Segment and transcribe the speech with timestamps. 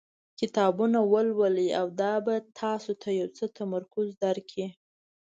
[0.39, 4.67] کتابونه ولولئ او دا به تاسو ته یو څه تمرکز درکړي.